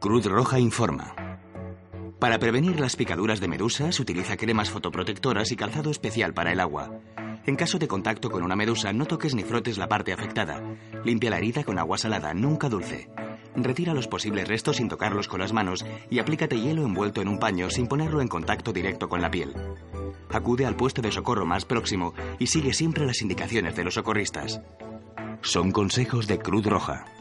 [0.00, 1.16] Cruz Roja informa.
[2.20, 7.00] Para prevenir las picaduras de medusas, utiliza cremas fotoprotectoras y calzado especial para el agua.
[7.46, 10.62] En caso de contacto con una medusa, no toques ni frotes la parte afectada.
[11.04, 13.10] Limpia la herida con agua salada, nunca dulce.
[13.56, 17.40] Retira los posibles restos sin tocarlos con las manos y aplícate hielo envuelto en un
[17.40, 19.52] paño sin ponerlo en contacto directo con la piel.
[20.30, 24.60] Acude al puesto de socorro más próximo y sigue siempre las indicaciones de los socorristas.
[25.40, 27.17] Son consejos de Cruz Roja.